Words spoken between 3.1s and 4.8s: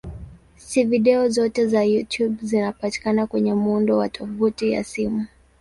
kwenye muundo wa tovuti